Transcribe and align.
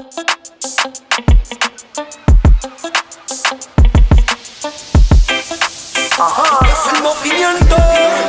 Es 0.00 0.06
movimiento 7.02 7.76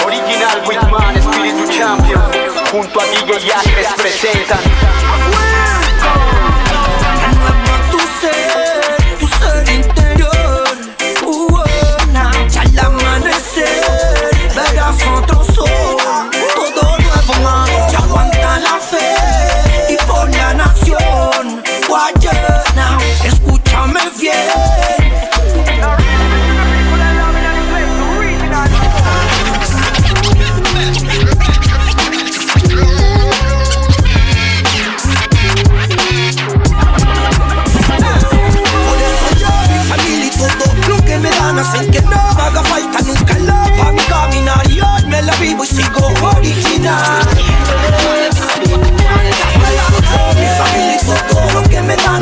Original 0.05 0.63
Whitman, 0.67 1.15
Espíritu 1.15 1.71
Champion. 1.71 2.21
Junto 2.69 2.99
a 2.99 3.05
DJ 3.05 3.47
Yacres 3.47 3.87
presentan 3.95 4.59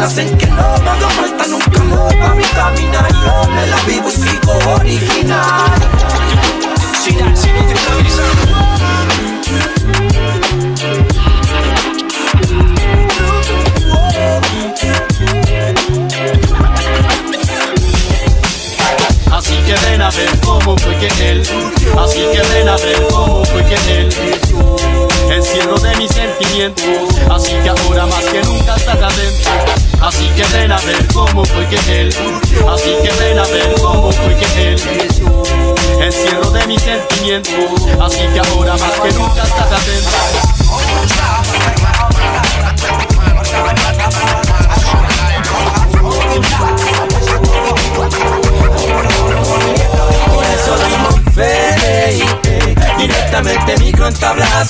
hacen 0.09 0.35
que 0.39 0.47
no 0.47 0.55
me 0.55 0.89
haga 0.89 1.07
falta 1.09 1.47
nunca 1.47 1.83
la 1.83 2.07
pa' 2.19 2.33
mi 2.33 2.43
caminar 2.43 3.07
y 3.11 3.29
hoy 3.29 3.47
me 3.53 3.67
la 3.67 3.79
vivo 3.83 4.09
y 4.09 4.11
sigo 4.11 4.53
original. 4.73 5.58
Cómo 20.41 20.77
fue 20.77 20.95
que 20.97 21.07
él, 21.29 21.41
así 21.97 22.21
que 22.31 22.41
ven 22.53 22.69
a 22.69 22.75
ver 22.77 23.07
cómo 23.11 23.43
fue 23.45 23.63
que 23.65 23.75
él, 23.75 24.09
encierro 25.31 25.77
de 25.79 25.95
mis 25.97 26.11
sentimientos, 26.11 26.85
así 27.29 27.53
que 27.63 27.69
ahora 27.69 28.05
más 28.05 28.25
que 28.25 28.41
nunca 28.43 28.75
estás 28.75 29.01
adentro. 29.01 29.51
Así 30.01 30.29
que 30.29 30.45
ven 30.55 30.71
a 30.71 30.79
ver 30.79 31.05
cómo 31.13 31.43
fue 31.43 31.67
que 31.67 31.75
él, 32.01 32.15
así 32.73 32.95
que 33.03 33.11
ven 33.21 33.37
a 33.37 33.43
ver 33.43 33.75
cómo 33.81 34.11
fue 34.13 34.33
que 34.37 34.71
él, 34.71 34.79
encierro 36.01 36.49
de 36.51 36.67
mis 36.67 36.81
sentimientos, 36.81 37.53
así 37.99 38.21
que 38.33 38.39
ahora 38.39 38.77
más 38.77 38.93
que 38.93 39.11
nunca 39.11 39.43
estás 39.43 39.71
adentro. 39.71 40.39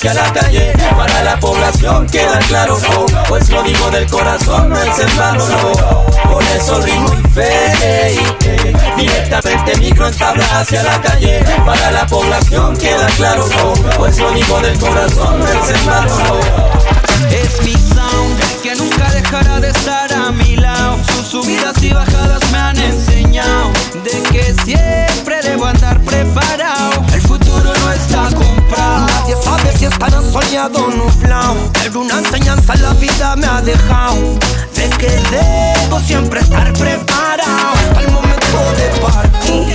Hacia 0.00 0.14
la 0.14 0.32
calle 0.32 0.72
Para 0.96 1.22
la 1.22 1.38
población 1.38 2.06
queda 2.06 2.38
claro 2.48 2.78
oh, 2.96 3.06
Pues 3.28 3.50
lo 3.50 3.62
digo 3.62 3.90
del 3.90 4.06
corazón, 4.06 4.70
no 4.70 4.82
es 4.82 4.98
en 4.98 5.16
vano 5.16 5.44
no. 5.46 6.30
Por 6.30 6.42
eso 6.42 6.80
ritmo 6.80 7.14
y 7.14 7.28
fe 7.28 8.12
Directamente 8.96 9.76
micro 9.76 10.08
en 10.08 10.16
tabla 10.16 10.60
hacia 10.60 10.82
la 10.82 11.00
calle 11.02 11.44
Para 11.66 11.90
la 11.90 12.06
población 12.06 12.76
queda 12.76 13.06
claro 13.16 13.44
oh, 13.62 13.74
Pues 13.98 14.18
lo 14.18 14.30
digo 14.32 14.60
del 14.60 14.78
corazón, 14.78 15.38
no 15.38 15.46
es 15.46 15.70
en 15.70 15.86
no. 15.86 16.39
Nublado 30.68 31.56
Pero 31.72 32.00
una 32.00 32.18
enseñanza 32.18 32.74
la 32.76 32.92
vida 32.94 33.34
me 33.36 33.46
ha 33.46 33.62
dejado. 33.62 34.16
De 34.74 34.90
que 34.98 35.08
debo 35.30 35.98
siempre 36.00 36.40
estar 36.40 36.70
preparado. 36.74 37.72
Hasta 37.72 38.10
momento 38.10 38.58
de 38.76 39.00
partir. 39.00 39.74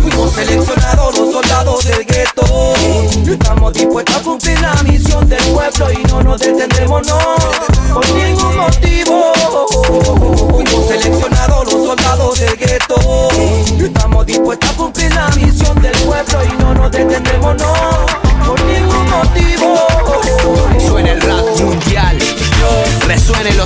Fuimos 0.00 0.32
seleccionados 0.32 1.18
los 1.18 1.32
soldados 1.32 1.84
del 1.86 2.04
gueto. 2.06 2.44
Estamos 3.26 3.72
dispuestos 3.72 4.16
a 4.16 4.20
cumplir 4.20 4.60
la 4.60 4.74
misión 4.84 5.28
del 5.28 5.42
pueblo 5.44 5.92
Y 5.92 6.04
no 6.04 6.22
nos 6.22 6.40
detendremos, 6.40 7.04
no 7.06 7.34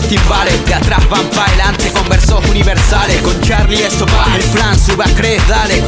de 0.09 0.75
atrás 0.75 1.07
van 1.11 1.29
pa' 1.31 1.45
adelante 1.45 1.93
con 1.93 2.09
versos 2.09 2.43
universales. 2.49 3.21
Con 3.21 3.39
Charlie 3.43 3.85
esto 3.85 4.07
va, 4.07 4.35
el 4.37 4.45
plan 4.45 4.79
sube 4.79 5.05
a 5.05 5.15
crees, 5.15 5.47
dale. 5.47 5.83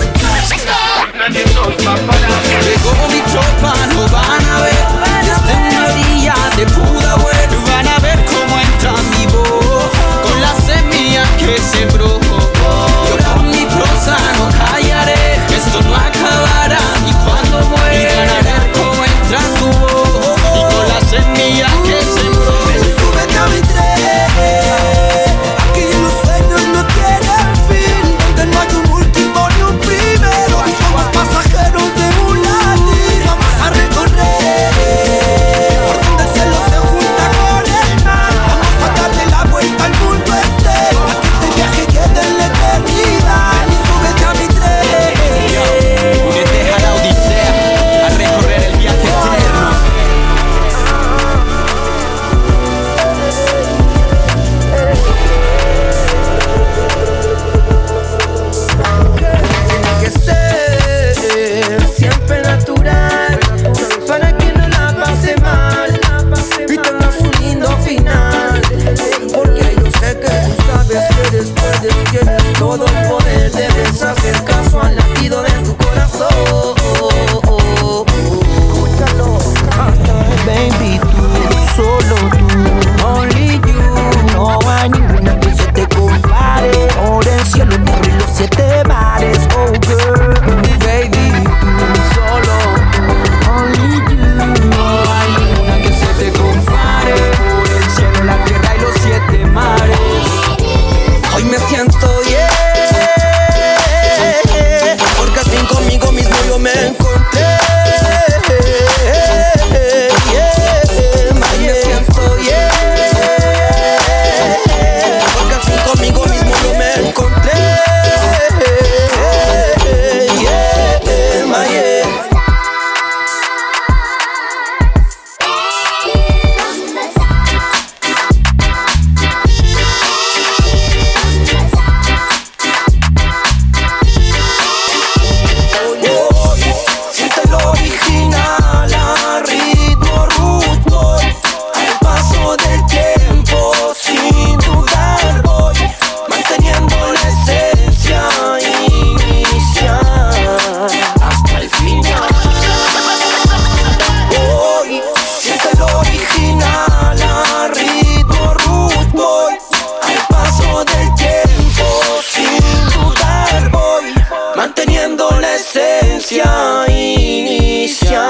inicia, 166.31 166.87
inicia 166.89 168.29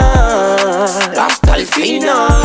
hasta 1.18 1.56
el 1.56 1.66
final. 1.66 2.39